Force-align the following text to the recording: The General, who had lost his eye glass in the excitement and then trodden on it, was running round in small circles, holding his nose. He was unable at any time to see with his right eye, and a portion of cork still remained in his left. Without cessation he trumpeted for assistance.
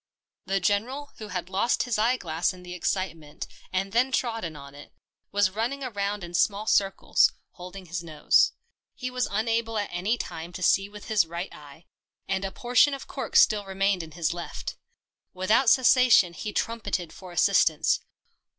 The 0.47 0.59
General, 0.59 1.11
who 1.19 1.27
had 1.27 1.47
lost 1.47 1.83
his 1.83 1.99
eye 1.99 2.17
glass 2.17 2.53
in 2.53 2.63
the 2.63 2.73
excitement 2.73 3.45
and 3.71 3.91
then 3.91 4.11
trodden 4.11 4.55
on 4.55 4.73
it, 4.73 4.91
was 5.31 5.51
running 5.51 5.81
round 5.81 6.23
in 6.23 6.33
small 6.33 6.65
circles, 6.65 7.31
holding 7.51 7.85
his 7.85 8.01
nose. 8.01 8.53
He 8.95 9.11
was 9.11 9.27
unable 9.29 9.77
at 9.77 9.89
any 9.93 10.17
time 10.17 10.53
to 10.53 10.63
see 10.63 10.89
with 10.89 11.05
his 11.05 11.27
right 11.27 11.53
eye, 11.53 11.85
and 12.27 12.43
a 12.43 12.51
portion 12.51 12.95
of 12.95 13.05
cork 13.05 13.35
still 13.35 13.63
remained 13.63 14.01
in 14.01 14.13
his 14.13 14.33
left. 14.33 14.75
Without 15.35 15.69
cessation 15.69 16.33
he 16.33 16.51
trumpeted 16.51 17.13
for 17.13 17.31
assistance. 17.31 17.99